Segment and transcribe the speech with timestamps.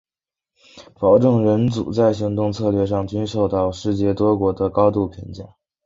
[0.99, 5.43] 保护证人组在行动策略上均受到世界多国的高度评价。